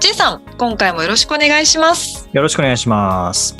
[0.00, 2.26] J さん、今回もよろしくお願いします。
[2.32, 3.54] よろしくお願いします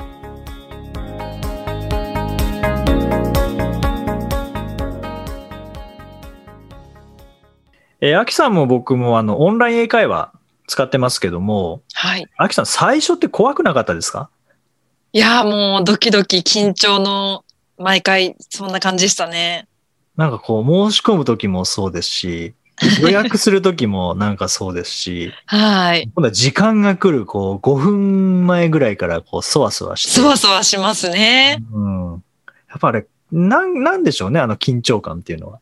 [8.00, 10.32] えー、アキさんも僕もあのオンライン英会話
[10.66, 12.26] 使ってますけども、はい。
[12.38, 14.30] アキさん最初って怖くなかったですか？
[15.12, 17.44] いやーもうドキドキ緊張の
[17.76, 19.68] 毎回そんな感じでしたね。
[20.16, 22.54] なんかこう申し込む時もそうですし、
[23.00, 26.10] 予約する時もなんかそうですし、はい。
[26.14, 30.10] 今度は時間が来るこう5分前ぐらいからこうそわそわして。
[30.10, 31.62] そわそわしますね。
[31.72, 32.12] うん。
[32.68, 35.60] やっぱあれ、なん、なんでしょうね、あの緊張感っていうのは。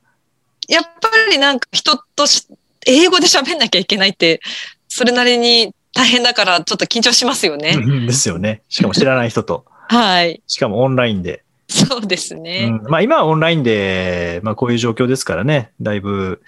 [0.69, 2.47] やっぱりなんか人とし
[2.87, 4.41] 英語で喋んなきゃいけないって、
[4.89, 7.77] それなりに大変だからちょっと緊張しますよね。
[7.77, 8.63] うんですよね。
[8.69, 9.65] しかも知らない人と。
[9.89, 10.43] はい。
[10.47, 11.43] しかもオンラインで。
[11.69, 12.71] そうですうね。
[12.71, 16.43] ん、まあ今はオンラインで、まあこういう状況ですからね、だいぶ、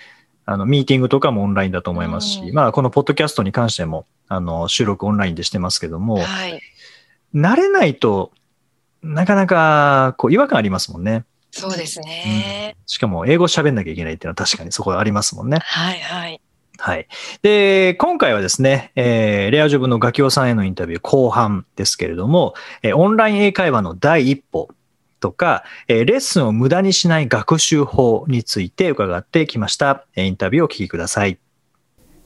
[0.51, 6.61] あの、ミーティングとかもオンラインだと思いますし、うんまあこのポッドキャストに関しても、あの、収録オンラインでしてますけども、はい。
[7.33, 8.33] 慣れないと
[9.03, 11.25] なかなか、こう違和感ありますもんね。
[11.53, 12.77] そうですね。
[12.87, 15.59] しかも英語喋んなきゃいけないっていうのは確かにそこありますもんね。
[15.63, 16.41] はいはい。
[16.79, 17.07] はい。
[17.43, 24.69] で、今回はですね、えーレアジョブのガキオさんへのインタビュー後半ですけれども、えーオンライン英会話の第一歩
[25.21, 30.07] とか、えーレッスンを無駄にしない学習法について伺ってきました。
[30.17, 31.39] えーインタビューをお聞きください。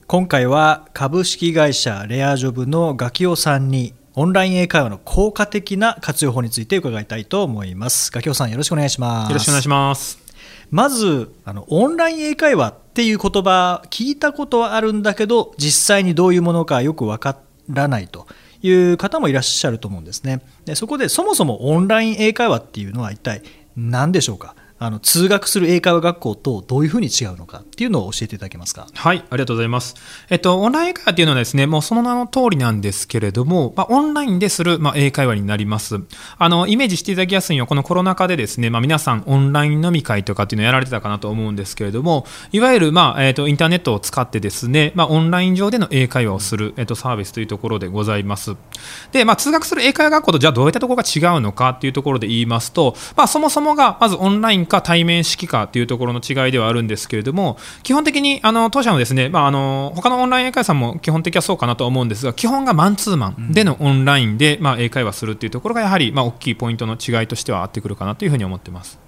[0.07, 8.11] 今回は株式会社レアジョブのガキオさんにオンライン英会話の効果的な活用法について伺いたいと思います。
[8.11, 9.29] ガキオさんよろしくお願いします。
[9.29, 10.19] よろしくお願いします。
[10.71, 17.37] まずあのオンライン英会話っていう言葉聞いたことはあるんだけど実際にどういうものかよくわか
[17.69, 18.27] らないと
[18.65, 20.41] いう方もいらっしゃると思うんですね。
[20.65, 23.41] でそこでそもそもオンライン英会話っていうのは一体
[23.75, 24.55] 何でしょうか？
[24.77, 28.87] あの通学する英会話学校とどういうふうに違うのかっていうのを教えていただけますか？
[28.93, 29.95] はい、ありがとうございます。
[30.29, 36.01] えっと、オンライン英会話っていうのはですね、もうその名の通りなんですけれども、まあ、オンラインでする、まあ、英会話になります。
[36.37, 48.57] あの、イメージしていただきやすいのは、このコロナ禍でですね、まあ、皆さんオンライン飲み会とかっていうのをやられてたかなと思うんですけれども、いわゆる、まあ、えっと、インターネットを使ってですね、まあ、オンライン上での英会話をする、えっと、サービスというところでございます。
[49.13, 68.99] で、まあ、通学する英会話学校とじゃあどういったところが違うのかっていうところで言いますと、まあ、そもそもがまずオンラインか対面式かっていうところの違いではあるんですけれども、基本的にあの当社のですね、まあ、あの他のオンライン英会話さんも基本的はそうかなと思うんですが、基本がマンツーマンでのオンラインで、まあ、英会話するっていうところがやはりまあ大きいポイントの違いとしてはあってくるかなというふうに思ってます。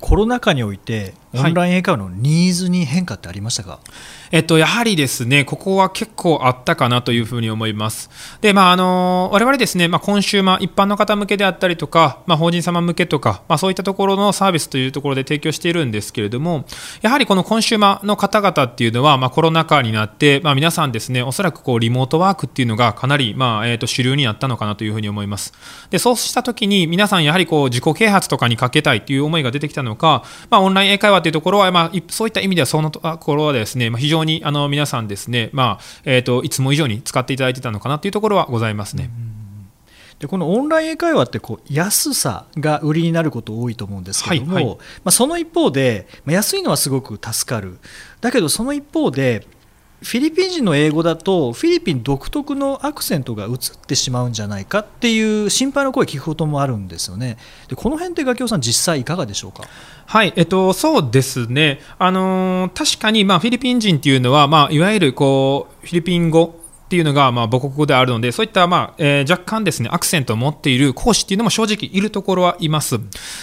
[0.00, 3.80] コロナ禍においてオンライン英会話のニーズに変化ってありましたか、
[4.30, 8.10] えっと、やはりですね、ここは結構あったかなというふうに思います。
[8.40, 16.64] で、まあ、あの、我々ですね、まあ、コンシューマー、一般の方向けであったりとか、まあ、法人様向けとか、まあ、そういったところのサービスというところで提供しているんですけれども、
[17.02, 25.52] やはりこのコンシューマーの方々っていうのは、まあ、コロナ禍になって、まあ、皆さんですね、おそらくこう、リモートワークっていうのがかなり、まあ、えっと、主流になったのかなというふうに思います。
[25.90, 39.10] で、そうしたときに、皆さんやはりこう、自己啓発とかにかけたいという思いが出てきたのか、まあ、オンライン英会話というところは、まあ、いそういった意味では、そのところはですね、まあ、非常にあの皆さんですね、まあえーと、いつも以上に使っていただいてたのかなというところはございますね。
[40.18, 44.76] でこのオンライン英会話ってこう安さが売りになること多いと思うんですけども、はいはい。
[44.76, 47.78] まあ、その一方で、まあ、安いのはすごく助かる。
[48.20, 49.46] だけどその一方で
[50.04, 57.38] フィリピン人の英語だとフィリピン独特のアクセントが移ってしまうんじゃないかっていう心配の声聞くこともあるんですよね。
[57.68, 59.64] でこの辺ってガキオさん実際いかがでしょうか？
[60.04, 66.60] はい、えっと、そうですね、あの確かに、まあ、フィリピン人っていうのは、まあ、いわゆるこうフィリピン語
[66.94, 73.00] っていうのが、まあ、母国語であるので、そういった、まあえー若干ですね、アクセントを持っている講師っていうのも正直いるところはいます。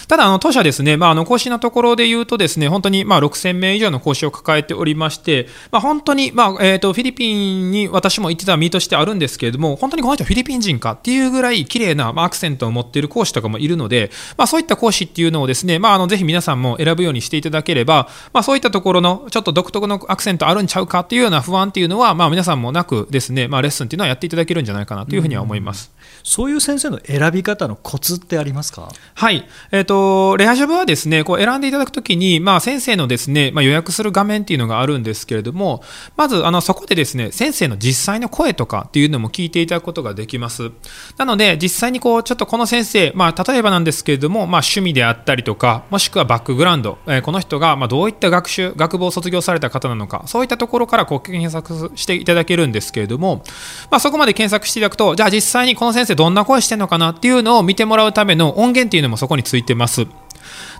[0.08, 25.92] ただ、あの当社ですね、まあ、あの講師のところで言うとですね、本当に、まあ、6000名以上の講師を抱えておりまして、まあ、本当に、まあえー、とフィリピンに私も行ってた身としてあるんですけれども、本当にこの人フィリピン人かっていうぐらい綺麗な、まあ、アクセントを持っている講師とかもいるので、まあ、そういった講師っていうのをですね、まあ、あのぜひ皆さんも選ぶようにしていただければ、まあ、そういったところのちょっと独特のアクセントあるんちゃうかっていうような不安っていうのは、まあ、皆さんもなくですね、ね、まあ、レッスンっていうのはやっていただけるんじゃないかなというふうには思います。
[26.22, 28.88] そういう先生の選び方のコツってありますか？
[29.14, 29.46] はい。
[29.72, 35.82] えっ、と、レアジョブはですね、こう選んでいただくときに、まあ、先生のですね、まあ、予約する画面っていうのがあるんですけれども、
[36.16, 40.70] まず、あの、そこでですね、先生の実際の声とかっていうのも聞いていただくことができます。
[41.18, 53.42] なので、実際にこう、ちょっとこの先生、まあ、例えばなんですけれども、まあ、趣味であったりとか、もしくはバックグラウンド、えーこの人が、まあ、どういった学習、学部を卒業された方なのか、そういったところからこう検索していただけるんですけれども、も
[53.90, 60.06] まあ、そこまで検索していただくと、じゃあ実際にこの先生どんな声してんのかなっていうのを見てもらうための音源っていうのもそこについてます。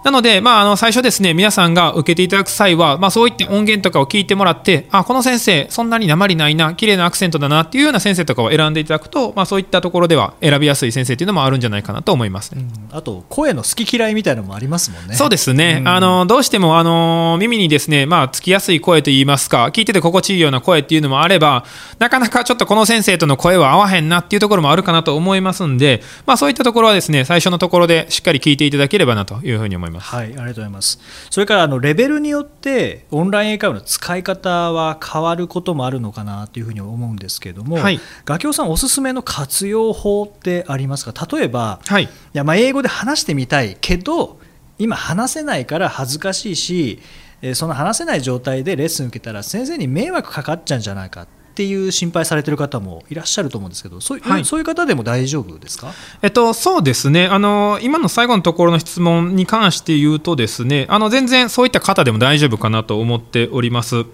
[0.05, 12.65] なので、まあ、あの最初ですね、皆さんが受けていただく際は、まあ、そういった音源とかを聞いてもらって、あ、この先生、そんなに鉛ないな、綺麗なアクセントだなっていうような先生とかを選んでいただくと、まあ、そういったところでは選びやすい先生っていうのもあるんじゃないかなと思いますね。
[12.91, 21.65] あと声の好き嫌いみたいなのもありますもんねそうですね、うんあのどうしてもあの耳にですね、まあ、つきやすい声といいますか、聞いてて心地いいような声っていうのもあれば、
[21.99, 29.92] なかなかちょっとこの先生との声は合わへんなっていうところもあるかなと思いますんで、まあ、そういったところはですね最初のところでしっかり聞いていただければなというふうに思います。
[30.01, 30.99] はい、ありがとうございます。
[31.31, 38.01] それからあのレベルによってオンライン英会話の使い方は変わることもあるのかなというふうに思うんですけれども、はい。
[38.25, 41.27] 画協さんおすすめの活用法ってありますか？
[41.37, 42.05] 例えば、はい。
[42.05, 44.41] いやまあ英語で話してみたいけど
[44.79, 47.01] 今話せないから恥ずかしいし
[47.43, 55.93] えーその話せない状態でレッスン受けたら先生に迷惑かかっちゃうんじゃないかっていう心配されてる方もいらっしゃると思うんですけどそういう,、はいそういう方でも大丈夫ですか？
[56.23, 64.05] えっと、そうですねあの、今の最後のところの質問に関して言うとですね、あの全然そういった方でも大丈夫かなと思っております。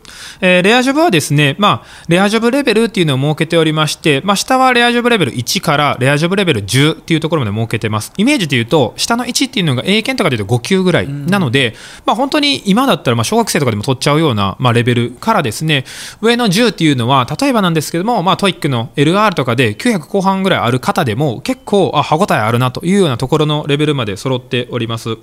[0.40, 8.12] えーレアジョブはですね、まあ、レアジョブレベルっていうのを設けておりまして、まあ、下はレアジョブレベル1からレアジョブレベル10っていうところまで設けてます。
[8.16, 11.74] イメージで言うと、下の1っていうのが英検とかで言うと5級ぐらいなので、
[12.04, 15.84] まあ、本当に今だったらまあ小学生とかでも取っちゃうようなまあレベルからですね、
[16.20, 25.16] 上の10っていうのは、例えばなんですけども、まあ、 TOEIC の LR とかで900後半ぐらいある方でも結構あ歯応えあるなというようなところのレベルまで揃っております。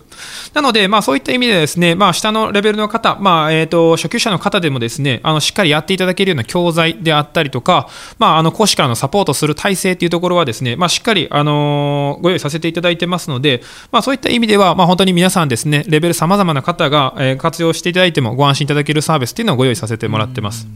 [0.54, 13.62] なので、まあ、そういった意味でですね、まあ、下のレベルの方、まあえー、と初級者の方でもですねあのしっかりやっていただけるような教材であったりとか、まあ、あの講師からのサポートする体制というところはですね、まあ、しっかり、あのーご用意させていただいてますので、
[13.92, 20.68] まあ、そういった意味では、まあ、本当に皆さんですねレベルさまざまな方が、え活用していただいてもご安心いただけるサービスっていうのをご用意させてもらってます。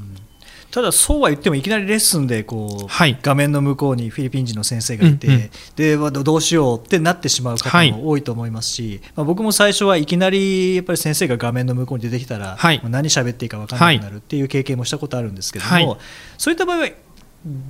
[0.72, 3.18] ただそうは言ってもいきなりレッスンでこう、はい。
[3.22, 5.50] 画面の向こうにフィリピン人の先生がいて、うんうん。
[5.76, 7.92] でわどうしようってなってしまう方はい。
[7.92, 12.82] も多いと思いますし、まあ、僕も最初はいきなりやっぱり先生が画面の向こうに出てきたら、はい。
[12.84, 15.98] 何喋っていいか分からなくなるっていう経験もしたことあるんですけども、はい。
[16.38, 16.90] そういった場合は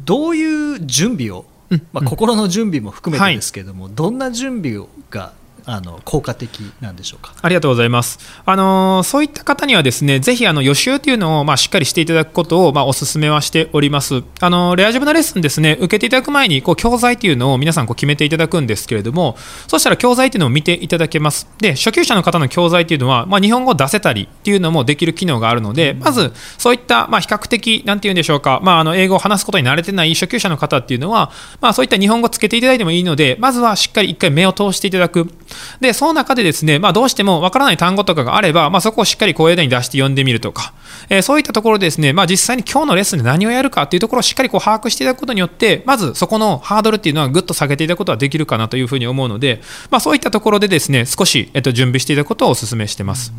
[0.04, 1.88] どういう準備を、うん。
[1.94, 5.32] まあ、心の準備も含めてですけども、どんな準備が
[5.72, 7.34] あの効果的なんでしょうか？
[7.42, 8.20] ありがとうございます。
[8.46, 14.24] あのーそういった方にはですね、ぜひあの予習というのをまあしっかりしていただくことをまあお勧めはしております。
[14.40, 19.38] あのーレアジョブのレッスンですね、受けていただく前にこう教材というのを皆さんこう決めていただくんですけれども、
[19.68, 21.48] そしたら教材というのを見ていただけます。
[21.60, 31.32] で、初級者の方の教材というのは、まあ、日本語を出せたりっていうのもできる機能があるので、まずそういったまあ比較的、なんていうんでしょうか、まあ、あの英語を話すことに慣れてない初級者の方っていうのは、
[31.62, 35.32] まあ、そういった日本語つけていただいてもいいので、まずはしっかり一回目を通していただく。
[35.80, 40.74] で、その中でですね、まあ、どうしてもわからない単語とかがあれば、まあ、そこをしっかり声でに出して読んでみるとか、
[41.10, 49.62] えーそういったところでですね、まあ、実際に今日のレッスンで何をやるかっていうところをしっかりこう把握していただくことによって、まずそこのハードルっていうのはぐっと下げていただくことはできるかなというふうに思うので、
[49.92, 53.34] まあ、そういったところでですね、少し、えっと、準備していただくことをお勧めしてます。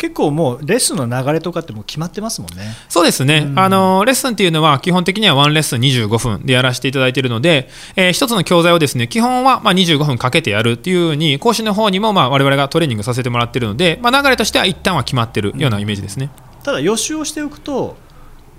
[0.00, 2.74] 結構もうレッスンの流れとかってもう決まってますもんね。
[2.88, 16.30] そうですね、あのレッスンっていうのは基本的にはワンレッスン25分でやらせていただいているので、えー一つの教材をですね基本はまあ25分かけてやるっていうように講師の方にもまあ我々がトレーニングさせてもらっているので、まあ、流れとしては一旦は決まってるようなイメージですね。
[16.62, 17.96] ただ予習をしておくと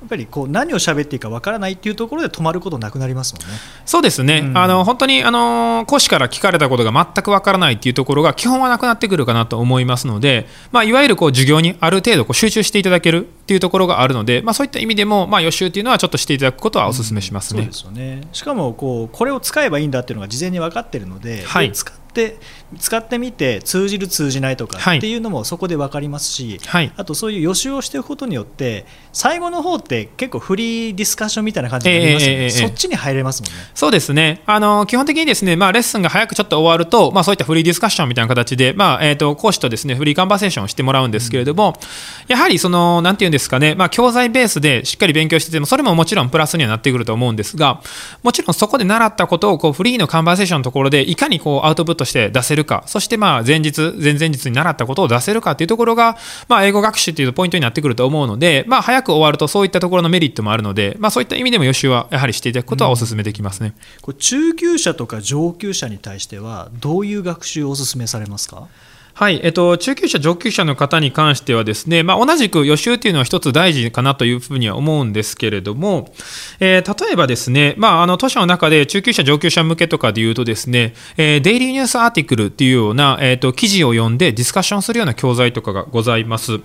[0.01, 3.53] やっぱりこう何を喋っていいかわからないっていうところで止まることなくなりますもんね。
[3.86, 17.62] そうですね、うんあの本当にあの講師から聞かれたことが全くわからないっていうところが基本はなくなってくるかなと思いますので、まあ、いわゆるこう授業にある程度こう集中していただけるっていうところがあるので、まあ、そういった意味でも、まあ、予習っていうのはちょっとしていただくことはお勧めしますね。
[17.62, 22.38] そうですよねしかもこうこれを使えばいいんだっていうのが事前に分かってるので,で、はい使って
[22.80, 24.98] 使ってみて通じる通じないとかはい。
[24.98, 26.91] っていうのもそこで分かりますし、はい。
[26.96, 33.58] あとそういう予習をしておくことによって最後の方って結構フリーディスカッションみたいな感じになりますよね、ええええええそっちに入れますもんね。
[33.74, 34.41] そうですね。
[34.46, 41.74] あの、基本的にですね、まあ、レッスンが早くちょっと終わると、まあ、そういったフリーディスカッションみたいな形で、まあ、えっ、と、講師とですね、フリーカンバーセーションをしてもらうんですけれども、
[42.27, 47.82] やはり、その、なんていうんですかね、まあ、教材ベースでしっかり勉強してても、それももちろんプラスにはなってくると思うんですが、
[48.24, 56.17] もちろんそこで習ったことを、こう、フリーのカンバーセーションのところで、いかにこう、アウトプットとして出せるか、そしてまあ前日、前々日に習ったことを出せるかっていうところが、
[56.48, 63.74] まあ、英語学習っていうポイントになってくると思うので、まあ、早く終わるとそういったところのメリットもあるので、まあ、そういった意味でも予習はやはりしていただくことはお勧めできますね。
[64.01, 68.67] これ中級者とか上級者に対しては、どういう学習をお勧めされますか？
[69.13, 76.13] はい、えっと、中級者、上級者の方に関してはですね、まあ、同じく予習というのは一つ大事かなというふうには思うんですけれども、
[76.60, 86.60] えー、例えばですね、まあ、あの、都市の中で中級者、上級者向けとかで言うとですね、えー、デイリーニュースアーティクルっていうような、えっ、ー、と、記事を読んでディスカッションするような教材とかがございます。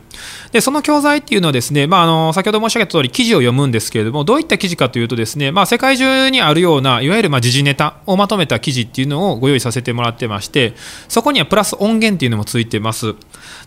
[0.52, 10.74] で、その教材っていうのはですね、まあ、あの、先ほど申し上げた通り、記事を読むんですけれども、どういった記事かというとですね、まあ、世界中にあるような、いわゆる、まあ、時事ネタをまとめた記事っていうのをご用意させてもらってまして、
[11.08, 13.14] そこにはプラス音源っていうのもついてます。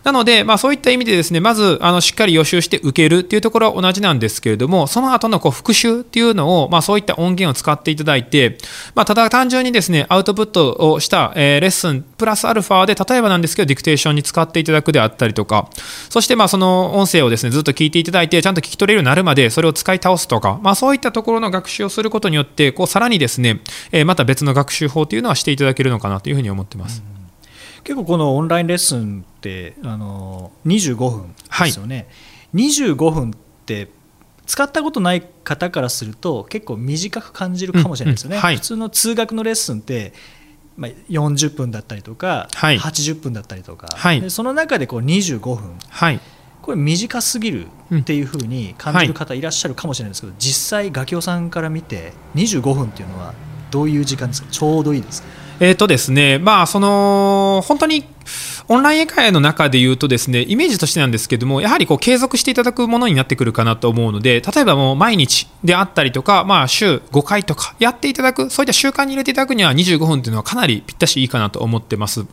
[0.04, 8.58] なので、まあ、そういった意味でですね、まずあのしっかり予習して受けるっていうところは同じなんですけれども、その後のこう復習っていうのを、まあ、そういった音源を使っていただいて、
[8.94, 15.68] まあ、ただ単純にですね、アウトプットをした、え、レッスンプラスアルファで、例えばなんですけど、ディクテーションに使っていただくであったりとか、
[16.08, 23.60] そしてまあその音声をですね、ずっと聞いていただいて、ちゃんと聞き取れるようになるまで、それを使い倒すとか、まあ、そういったところの学習をすることによって、こうさらにですね、
[23.92, 27.02] え、また別の学習法というのはしていただけるのかなというふうに思ってます。
[27.14, 27.19] うん
[27.84, 31.34] 結構このオンラインレッスンってあの25分
[31.64, 32.08] ですよね、
[32.54, 33.32] はい、25分っ
[33.66, 33.88] て
[34.46, 38.44] 使ったことない方からすると結構短く感じるかもしれないですよね、うんうん。
[38.44, 40.12] はい、普通の通学のレッスンって
[40.76, 46.20] まあ、40分だったりとか、はい、80分だったりとか、はい、でその中でこう25分、はい、
[46.62, 53.34] これ短すぎるっていうふうに感じる方いらっしゃるかもしれないですけど、実際ガキオさんから見て25分っていうのは
[53.70, 54.48] どういう時間ですか？
[54.50, 55.28] ちょうどいいですか？
[55.60, 58.06] えっ、とですね、まあ、その、本当に、
[58.72, 72.26] オンライン英会話の中で言うとですね、イメージとしてなんですけども、やはりこう継続していただくものになってくるかなと思うので、例えばもう毎日であったりとか、まあ週5回とかやっていただく、そういった習慣に入れていただくには25分っていうのはかなりぴったしいいかなと思ってます。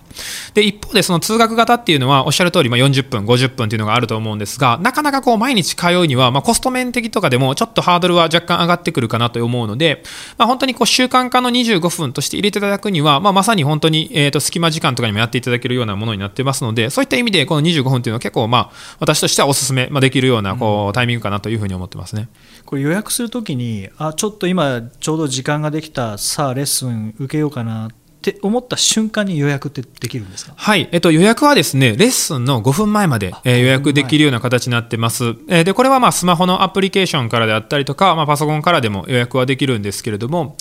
[0.54, 10.04] で、一方でその通学型っていうのはおっしゃる通り、まあ40分、50分っていうのがあると思うんですが、なかなかこう毎日通うには、まあコスト面的とかでもちょっとハードルは若干上がってくるかなと思うので、
[10.38, 22.30] まあ本当にこう習慣化の25分として入れていただくには、まあまさに本当に、えっ、と、隙間時間とかにもやっていただけるようなものになってますので、そういった意味で、この25分っていうのは結構、まあ、私としてはお勧めできるようなこうタイミングかなというふうに思ってますね。
[22.66, 28.07] これ予約するときに、あちょっと今、ちょうど時間ができた、さあ、レッスン受けようかなって
[28.42, 30.54] 思った瞬間に予約ってできるんですか？
[30.56, 35.36] はい、えっと、予約はですね、レッスンの5分前まで、えー、予約できるような形になってます。
[35.48, 40.56] えー、で、これはまあスマホのアプリケーションからであったりとか、まあ、パソコンからでも予約はできるんですけれども、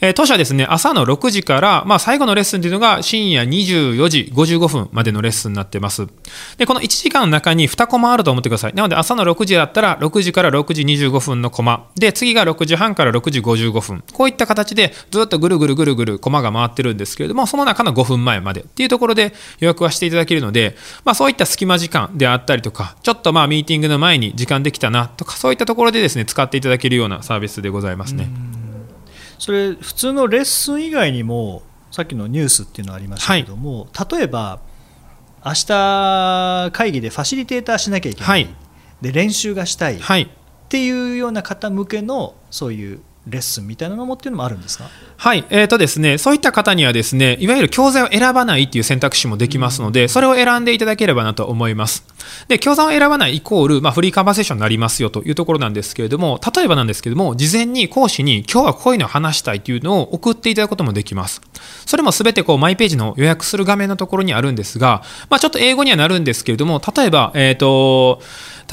[0.00, 6.06] えー、当社ですね、朝の6時から、まあ、最後のレッスンというのが深夜24時55分までのレッスンになってます。
[6.58, 8.74] で、この1時間の中に2コマあると思ってください。
[8.74, 11.88] なので、朝の6時だったら、6時から6時25分のコマ。
[11.96, 14.04] で、次が6時半から6時55分。
[14.12, 28.28] こういった形で、ずっとぐるぐるぐるぐるコマが回ってるんですけれども、その中の5分前までっていうところで予約はしていただけるので、まあ、そういった隙間時間であったりとか、ちょっとまあミーティングの前に時間できたなとか、そういったところでですね、使っていただけるようなサービスでございますね。
[29.38, 34.60] それ、普通のレッスン以外にも、さっきのニュースっていうのがありましたけども、はい、例えば、
[35.44, 38.54] 明日会議でファシリテーターしなきゃいけない、はい、
[39.00, 40.28] で練習がしたい、はい、っ
[40.68, 44.84] ていうような方向けのそういうレッスンみたいなのもっていうのもあるんですか？
[45.16, 52.04] はい、えーとですね、そういった方にはですねいわゆる教材を選ばないっていう選択肢もできますので、それを選んでいただければなと思います。
[52.48, 61.40] で教材を選ばないイコール、まあ、フリーカンバセーションになりますよというところなんですけれども例えばなんですけれども事前に講師に今日はこういうのを話したいというのを送っていただくこともできます。
[61.86, 68.20] それもすべてこうマイページの予約する画面のところにあるんですが、まあ、ちょっと英語にはなるんですけれども例えば、えーと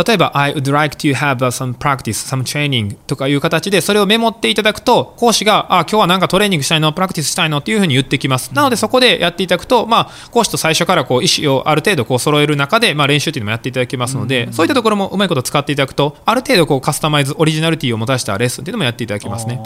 [0.06, 8.52] 例えば、I would like to have some practice, some training とかいう形で、それをメモっていただくと、講師が、あ、今日はなんかトレーニングしたいの、プラクティスしたいのっていうふうに言ってきます。
[8.54, 19.62] なので、そこでやっていただくと、まあ、講師と最初からこう意思をある程度こう揃える中で、まあ、練習っていうのもやっていただけますので、そういったところもうまいこと使っていただくと、ある程度こうカスタマイズ、オリジナリティを持たせたレッスンっていうのもやっていただけますね。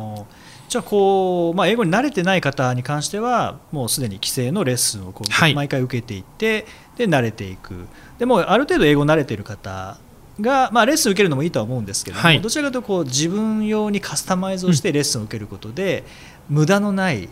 [0.74, 6.66] じゃあこう、まあ、英語に慣れてない方に関してはもうすでに規制のレッスンをこう、毎回受けていって
[6.98, 7.88] で慣れていく
[8.18, 9.98] でもある程度英語慣れている方
[10.40, 16.04] が、まあ、レッスン受けるのもいいとは思うんですけども、はい、どちらかというとこう自分用にカスタマイズをしてレッスンを受けることで、
[16.50, 17.30] うん、無駄のない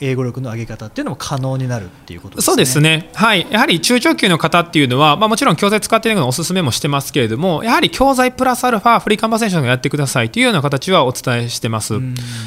[0.00, 2.46] 英語力の上げ方っていうのも可能になるっていうことですね。
[2.46, 3.10] そうですね。
[3.14, 3.46] はい。
[3.50, 11.94] やはり中長級の方っていうのは、まあもちろん教材使っているのをお勧めもしてますけれども、やはり教材プラスアルファフリーカンバセーションをやってくださいというような形はお伝えしてます。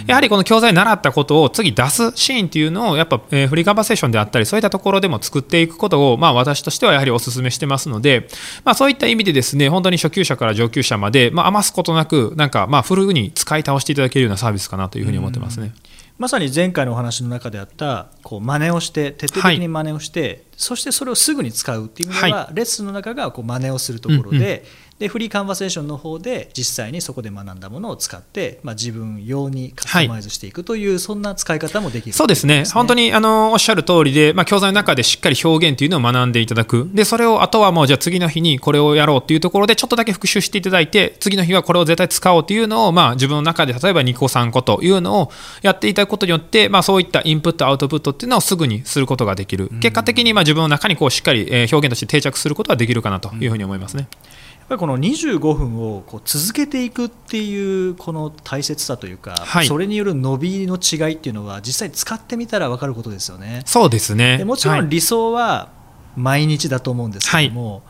[0.07, 8.27] やはりこの教材習ったことを次出すシーンっていうのをやっぱ、えー、フリーカンバセーションであったりそういったところでも作っていくことをまあ私としてはやはりお勧めしてますので、
[8.63, 15.73] まあそういった意味でですね、本当に初級者から上級者までまあ余すことなくなんかまあフルに使い倒していただけるようなサービスかなというふうに思ってますね。
[16.17, 24.61] まさに前回のお話の中であったこう真似をして徹底的に真似をして、そしてそれをすぐに使うっていう意味では、レッスンの中がこう真似をするところで,、うんうん
[25.01, 32.13] でフリーカンバセーションの方で実際にそこで学んだものを使って、まあ、自分用にカスタマイズしていくという、そんな使い方もできる。
[32.13, 45.31] そうですね、本当ににあのおっしゃる通りで、まあ、教材の中でしっかり表現というのを学んでいただく、でそれをあとはもう、じゃあ次の日にこれをやろうというところで、ちょっとだけ復習していただいて、次の日はこれを絶対使おうというのを、まあ、自分の中で例えば2個、3個というのを
[45.61, 54.01] やっていただくことによって、まあ、そういったインプット、アウトプットっていうのをすぐにすることができる、結果的にまあ自分の中にこうしっかりえー表現として定着することができるかなというふうに思いますね。
[54.01, 54.30] やっ
[54.71, 59.67] ぱりこの25分をこう続けていくっていうこの大切さというか、はい。
[59.67, 63.63] それによる伸びの違いっていうのは実際使ってみたら分かることですよね。
[63.65, 64.37] そうですね。
[64.37, 64.83] でもちろはい。
[64.83, 65.69] ん理想は
[66.15, 67.83] 毎日だと思うんですけども、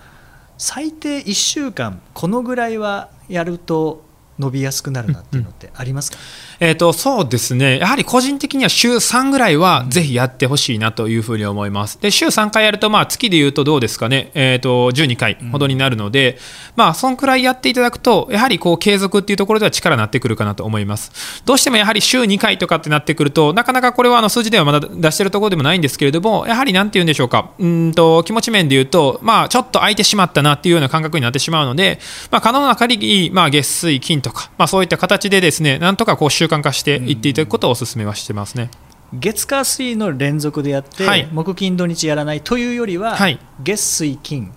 [0.57, 4.03] 最低1週間このぐらいはやると
[4.41, 6.17] 伸びやすくなるなっていうのってありますか、
[6.59, 12.01] えー、とそうですね、やはり個人的には週3ぐらいはぜひやってほしいなというふうに思います。
[12.01, 16.37] で週3回やると、まあ、月でいうとどうですかね、えー、と12回ほどになるので、
[16.75, 21.43] まあ、そんくらいやっていただくと、やはりこう継続っていうところでは力になってくるかなと思います。
[21.45, 38.69] どうしてもやはり週2回とかってなってくると、なかなかこれはあの数字ではまだ出してるところでもないんですけれども、やはりなんて言うんでしょうか、うーんと気持ち面で言うと、まあ、ちょっと空いてしまったなっていうような感覚になってしまうので、まあ、可能な限り、まあ、月水金とか、まあ、そういった形でですね、なんとかこう習慣化していっていただくことをお勧めはしてますね。
[39.13, 41.27] 月火水の連続でやって、はい。
[41.31, 43.39] 木金土日やらないというよりは、はい。
[43.61, 44.53] 月水金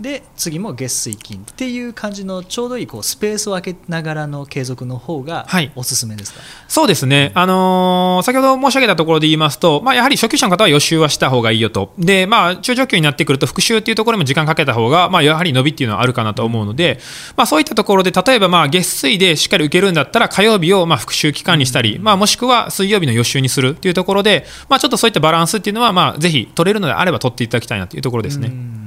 [0.00, 5.72] で次も月水金っていう感じのちょうどいいこうスペースを空けながらの継続の方がはい。
[5.74, 16.98] おすすめですか、そうですね、あのー先ほど申し上げたところで言いますと、まあ、やはり初級者の方は予習はした方がいいよと、でまあ、中上級になってくると、復習っていうところにも時間かけた方が、まあ、やはり伸びっていうのはあるかなと思うので、
[17.36, 28.48] まあ、そういったところで、例えばまあ月水でしっかり受けるんだったら、火曜日をまあ復習期間にしたり、まあ、もしくは水曜日の予習にするっていうところで、まあ、ちょっとそういったバランスっていうのは、まあ、ぜひ取れるのであれば取っていただきたいなというところですね。
[28.48, 28.85] うん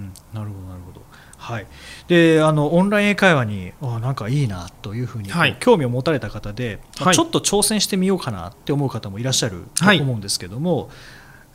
[1.50, 1.68] はい。
[2.08, 5.58] であのオンライン英会話にあなんかいいなというふうに、はい。
[5.60, 7.16] 興味を持たれた方で、まあはい。
[7.16, 10.02] ちょっと挑戦してみようかなって思う方もいらっしゃるとはい。
[10.02, 10.90] 思うんですけども、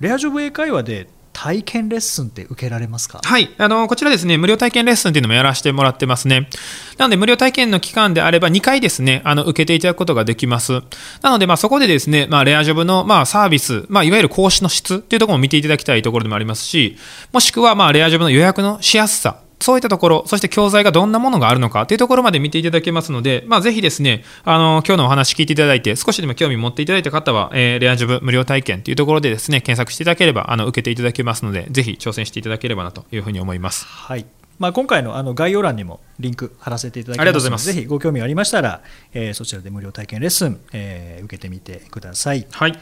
[0.00, 3.20] レアジョブ英会話で体験レッスンって受けられますか？
[3.24, 6.48] はい、あのこちらですね、無料体験レッスンっていうのもやらせてもらってますね。
[6.96, 10.82] なので、無料体験の期間であれば、2回ですね、あの受けていただくことができます。
[11.22, 16.96] なので、まあ、そこでですね、まあ、レアジョブの、まあ、サービス、まあ、いわゆる講師の質っていうところも見ていただきたいところでもありますし、
[17.32, 33.86] もしくは、まあ、レアジョブの予約のしやすさ、そういったところ、そして教材がどんなものがあるのかというところまで見ていただけますので、まあ、ぜひですね、あの今日のお話聞いていただいて、少しでも興味持っていただいた方は、えーレアジョブ無料体験というところでですね、検索していただければ、あの受けていただけますので、ぜひ挑戦していただければなというふうに思います。
[33.86, 34.26] はい
[34.58, 42.46] まあ、今回のあの概要欄にもリンク貼らせていただきますありがとうございますのでぜひご興味がありましたら、えーそちらで無料体験レッスン、えー受けてみてください。
[42.50, 42.78] はい。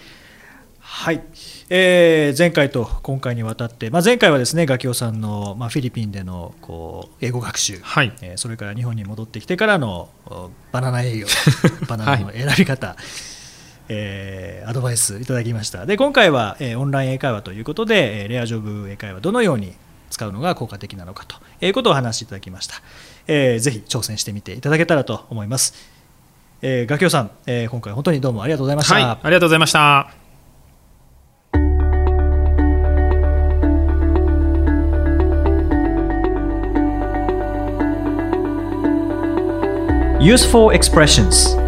[0.95, 1.23] はい、
[1.71, 8.13] えー前回と今回にわたって、まあ、前回はですねガキオさんの、まあ、フィリピンでのこう英語学習、はい。
[8.21, 11.27] えーそれから日本に戻ってきてからのおバナナ営業
[11.89, 12.95] バナナの選び方、
[13.89, 15.87] えーアドバイスいただきました。
[15.87, 19.73] で今回は、えーオンライン英会話ということで、えーレアジョブ英会話どのように
[20.11, 22.83] 使うのが効果的なのかということをお話しいただきました、
[23.27, 25.75] えーぜひ挑戦してみていただけたらと思います、
[26.61, 30.22] えー、ガキオさん、えー今回本当にどうもありがとうございました、はい、ありがとうございました。
[40.23, 41.59] Useful expressions.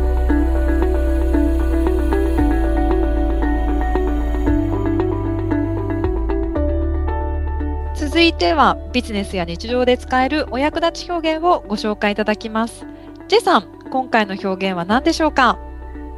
[7.97, 12.87] 続いてはビジネスや日常で使えるお役立ち表現をご紹介いただきます。
[13.27, 15.59] J さん、今回の表現は何でしょうか？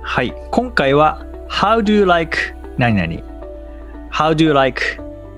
[0.03, 2.37] はい、今回は How do you like
[2.77, 3.27] 何々。
[4.11, 4.83] How do you like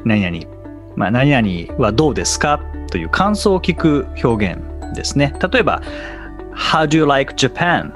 [0.05, 0.53] 何々。
[0.97, 2.61] まあ、何々はどうですか？
[2.91, 4.61] という感想を聞く表現
[4.97, 5.33] ですね。
[5.53, 5.81] 例えば
[6.59, 7.93] How do you like Japan?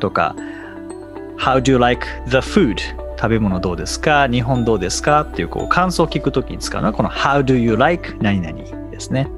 [0.00, 0.34] とか
[1.38, 2.76] How do you like the food?
[3.16, 4.28] 食べ物どうですか?
[4.28, 5.22] 日本どうですか?
[5.22, 9.28] っていうこう感想を聞くときに使うのはこの How do you like 何々ですね。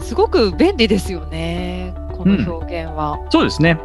[0.00, 3.18] すごく便利ですよね、この表現は。
[3.30, 3.78] そうですね。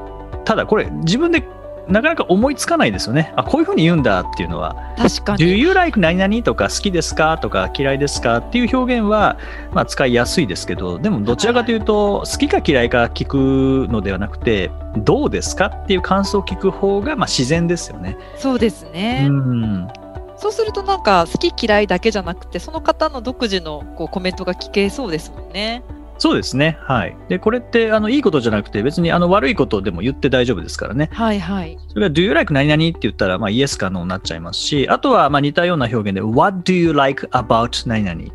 [0.46, 1.43] ただこれ自分で
[1.88, 3.34] なかなか思いつかないですよね。
[3.36, 4.76] あこういうふうに言うんだっていうのは。
[4.98, 5.60] 確か Do に。
[5.60, 9.38] you like 何々とか好きですかとか嫌いですかっていう表現は、
[9.72, 18.17] まあ、使いやすいですけど、でもどちらかというと、好きか嫌いか聞くのではなくて、どうですかっていう感想を聞く方がまあ自然ですよね。
[18.38, 19.28] そうですね。
[19.30, 19.88] うん
[20.36, 25.84] そうするとなんか好き嫌いだけじゃなくて、その方の独自のこうコメントが聞けそうですもんね。
[26.17, 26.78] そうですね。
[26.82, 27.17] はい。
[27.28, 31.10] で、これって、あの、いいことじゃなくて、別に、あの、悪いことでも言って大丈夫ですからね。
[31.12, 31.78] はいはい。
[31.89, 38.26] それが Do you like 何々って言ったら、まあ、イエスかノーになっちゃいますし、あとは、まあ、似たような表現で、What do you like about 何々っ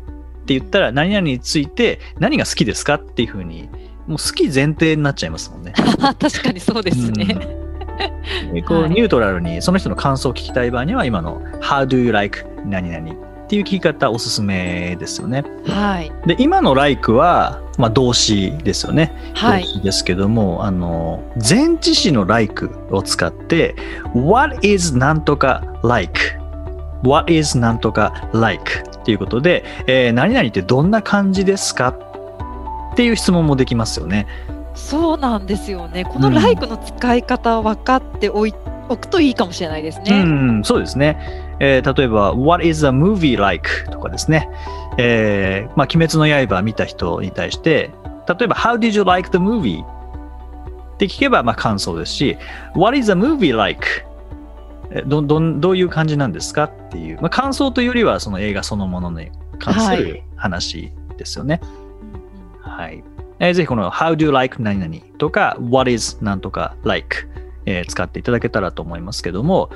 [0.45, 3.69] て言ったら、何々について何が好きですかっていうふうに、
[4.07, 5.73] もう好き前提になっちゃいますもんね。
[6.19, 7.59] 確かにそうですね。
[8.53, 15.43] でこうはいニュートラルにその人の感想を聞きたい場合には今の How do you like 何々っていう聞き方おすすめですよね。
[15.65, 16.11] はい。
[16.27, 19.11] で今の like は、まあ、動詞ですよね。
[19.33, 19.67] はい動。
[19.67, 23.75] 詞ですけどもあの前置詞の like を使って
[24.13, 26.13] What is なんとか like?
[27.01, 28.83] What is なんとか like?
[28.99, 31.95] っていうことで、えー何々ってどんな感じですか？
[32.93, 34.27] っていう質問もできますよね。
[34.75, 36.05] そうなんですよね。
[36.05, 38.53] このうん like の使い方分かっておい
[38.89, 40.21] おくといいかもしれないですうね。
[40.21, 41.48] ん、そうですね。
[41.59, 43.69] えー例えば、What is a movie like?
[43.91, 44.49] とかですね。
[44.97, 47.91] えーまあ、鬼滅の刃見た人に対して、
[48.27, 49.83] 例えば、How did you like the movie?
[49.83, 52.37] って聞けば、まあ、感想ですし、
[52.75, 53.85] What is a movie like?
[54.91, 56.63] えどどんどういう感じなんですか？
[56.65, 61.61] っていう、まあ、感想というよりは、その映画そのものに関するはい話ですよね。
[62.61, 63.03] はい。
[63.39, 67.27] えーぜひこの How do you like 何々とか What is なんとか like、
[67.65, 69.69] えー使っていただけたらと思いますけども、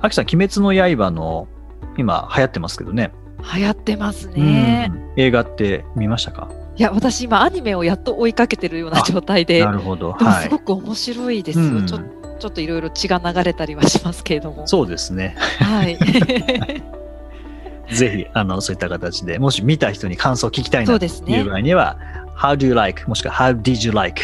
[0.00, 1.48] アキさん、鬼滅の刃の
[1.96, 3.12] 今流行ってますけどね。
[3.54, 4.90] 流行ってますね。
[4.92, 6.48] うん映画って見ましたか？
[6.76, 10.12] いや、私今アニメをやっと追いかけてるような状態で、なるほど。
[10.12, 10.42] はい。
[10.44, 11.64] すごく面白いですよ。
[11.64, 12.00] うんちょ
[12.38, 14.66] ちょっといろいろ血が流れたりはしますけれども。
[14.66, 15.34] そうですね。
[15.58, 15.96] はい。
[17.94, 21.96] ぜひ、あの、そういった形で、もし見た人に感想を聞きたいそなとうですねいう場合には、
[22.36, 23.08] How do you like?
[23.08, 24.20] もしくは How did you like?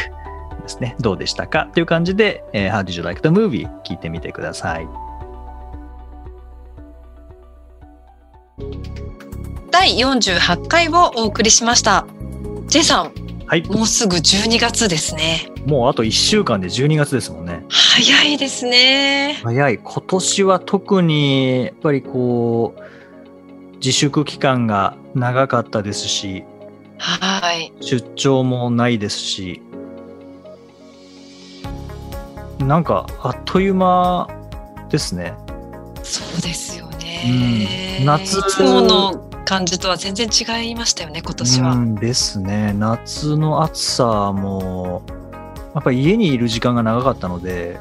[0.62, 0.96] ですね。
[1.00, 1.66] どうでしたか？
[1.70, 3.68] っていう感じで、えー How did you like the movie?
[3.84, 4.88] 聞いてみてください。
[9.70, 12.06] 第48回をお送りしました。
[12.68, 13.12] J さん、
[13.46, 13.62] はい。
[13.66, 15.50] もうすぐ12月ですね。
[15.66, 17.64] もうあと1週間で12月ですもんね。
[17.68, 19.40] 早いですね。
[19.42, 19.78] 早い。
[19.78, 26.44] 今年は特に、やっぱりこう、自粛期間が長かったですし、
[26.98, 27.72] はい。
[27.80, 29.60] 出張もないですし、
[32.66, 34.28] なんかあっという間
[34.88, 35.34] ですね。
[36.02, 37.98] そうですよね。
[38.00, 41.72] うん夏いつもの感じとは全然違いましたよね、今年は。
[41.72, 42.72] うんですね。
[42.72, 45.02] 夏の暑さも、
[45.74, 47.78] やっぱり家にいる時間が長かったので、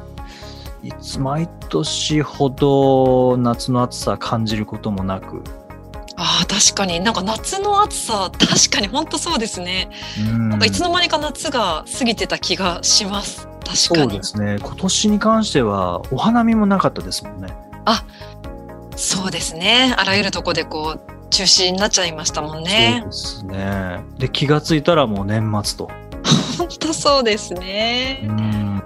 [0.82, 5.42] いつ毎年ほど夏の暑さ感じることもなく、
[6.16, 9.88] ああ、確かになんか夏の暑さ、確かに本当そうですね。
[10.20, 13.48] うんなんかいつの間にか夏が過ぎてた気がします。
[13.72, 14.08] 確そう。
[14.08, 14.58] ですね。
[14.60, 17.48] 今年に関しては、お花見もなかったですもんね。
[18.94, 19.94] そうですね。
[19.98, 23.48] あらゆるとこでこう、中止になっちゃいましたもんねそう。
[23.48, 24.04] ですね。
[24.18, 25.90] で、気がついたらもう年末と。
[26.58, 28.20] 本当そうですね。
[28.24, 28.82] うん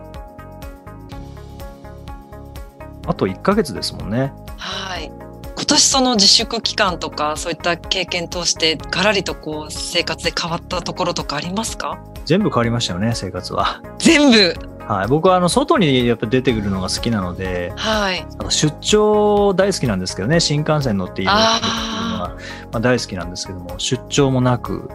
[3.09, 4.33] あと1ヶ月ですもんね。
[4.57, 5.11] はい。
[5.57, 11.99] 今年その自粛期間とかそういった経験通してガラリとこう生活で変わったところとかありますか？
[12.25, 13.81] 全部変わりましたよね、生活は。
[13.99, 14.55] 全部
[14.87, 15.09] はい。
[15.09, 18.25] 僕はあの、外にやっぱ出てくるのが好きなので、はい。
[18.39, 22.37] あの出張大好きなんですけどね、新幹線乗っていうのあは、
[22.73, 24.89] まあ、大好きなんですけども、出張もなく、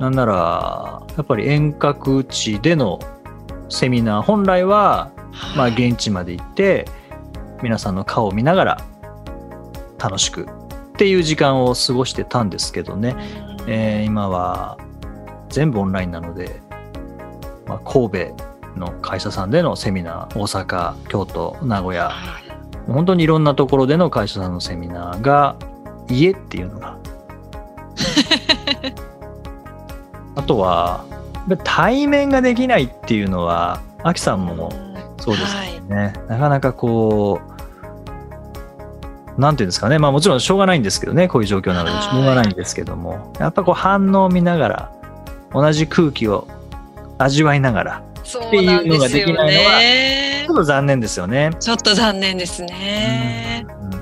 [0.00, 2.98] なんなら、やっぱり遠隔地での
[3.68, 5.10] セミナー、本来は、
[5.56, 6.86] まあ、はい現地まで行って、
[7.62, 8.78] 皆さんの顔を見ながら、
[10.02, 10.48] 楽しく
[10.94, 13.14] っていう時間を過ごしてたんですけどね、
[13.68, 14.76] えー今は
[15.48, 16.60] 全部オンラインなので、
[17.72, 18.36] まあ、神戸
[18.76, 22.42] の会社さんでのセミナー、大阪、京都、名古屋、はい
[22.88, 25.54] 本当にいろんなところでの会社さんのセミナーが
[26.10, 26.96] 家っていうのが。
[30.34, 31.04] あとは
[31.62, 34.72] 対面ができないっていうのはアキさんも
[35.18, 35.80] そうですはい
[36.28, 37.40] なかなかこ
[39.36, 40.00] うなんていうんですかね。
[40.00, 41.28] まあもちろんしょうがないんですけどね。
[41.28, 42.02] こういう状況なのではい。
[42.02, 43.32] しょうがないんですけども。
[43.38, 44.90] やっぱこう反応を見ながら
[45.52, 46.48] 同じ空気を
[47.22, 51.50] 味わいながらっていうのができないのはねちょっと残念ですよね。
[51.60, 53.66] ちょっと残念ですね。
[53.80, 53.92] うん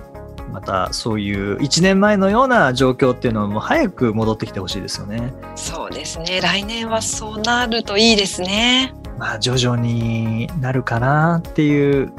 [0.52, 5.32] またそういう1年前のような状況っていうのはもう早く戻ってきてほしいですよね。
[5.56, 6.40] そうですね。
[6.40, 8.92] 来年はそうなるといいですね。
[9.18, 12.12] まあ徐々になるかなっていう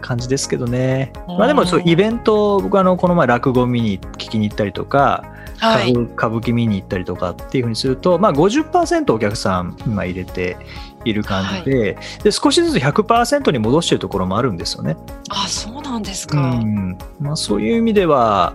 [0.00, 1.12] 感じですけどね。
[1.26, 5.24] まあでもそうイベント僕あのこの前落語見に聞きに行ったりとか、
[5.60, 5.92] はい。
[5.92, 10.56] 歌舞伎見に行ったりとかっていうふうにすると、まあ、50%お客さん今入れて
[11.04, 14.96] いる感じで,、で少しずつ100%に戻してるところもあるんですよね。
[15.28, 16.40] あ、そうなんですうか。
[16.40, 18.54] んまあ、そういう意味では、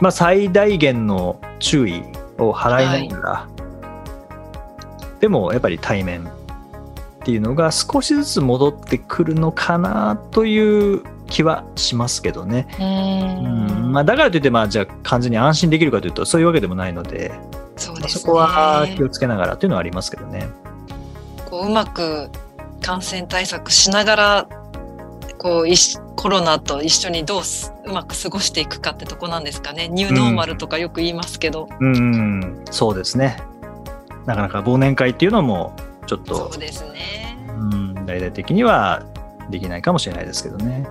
[0.00, 2.02] まあ、最大限の注意
[2.38, 3.48] を払いながら、
[5.20, 6.26] でもやっぱり対面っ
[7.24, 12.66] ていうのが少しずつ戻ってくるのかなという気はしますけどね。
[12.78, 13.92] うん。
[13.92, 17.32] まあ、だからといって、まあ、じゃあ完全に安心できるかというとそういうわけでもないので
[17.76, 20.48] そうです、ね、そこは気をつけながらというのはありますけどね。
[21.46, 22.30] こううまく
[22.82, 24.48] 感染対策しながら
[25.38, 29.88] こういしコロナと一緒にどうすうまく過ごしていくかってとこなんですかね。
[29.88, 32.64] ニューノーマルとかよく言いますけど、うん、うん。
[32.70, 33.38] そうですね。
[34.26, 35.74] なかなか忘年会っていうのも
[36.06, 37.38] ちょっとそうですね。
[37.48, 38.06] うん。
[38.06, 39.02] 大々的には
[39.50, 40.86] できないかもしれないですけどね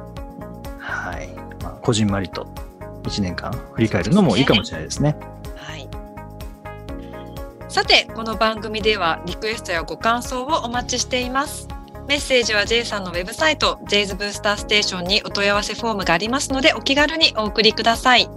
[1.84, 2.48] こじんまりと
[3.04, 5.17] 1年間振り返るのもいいかもしれないですね。
[5.56, 5.88] はい。
[7.67, 11.67] さてこの番組ではリクエストやご感想をお待ちしています。
[12.08, 18.30] メッセージは J さんのウェブサイト J's ブースターステーションにお問い合わせフォームがありますのでお気軽にお送りください。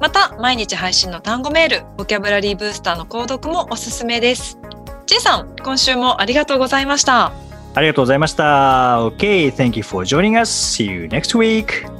[0.00, 4.58] また毎日配信の単語メールボキャブラリーブースターの購読もおすすめです。
[5.06, 7.32] J さん今週もありがとうございました。
[7.74, 8.98] ありがとうございました。
[9.06, 10.50] OK thank you for joining us.
[10.50, 11.99] See you next week